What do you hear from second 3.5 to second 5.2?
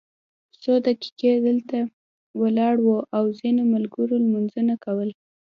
ملګرو لمونځونه کول.